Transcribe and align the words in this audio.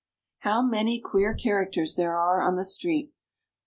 How 0.39 0.63
many 0.63 0.99
queer 0.99 1.35
characters 1.35 1.93
there 1.95 2.17
are 2.17 2.41
on 2.41 2.55
the 2.55 2.65
street! 2.65 3.11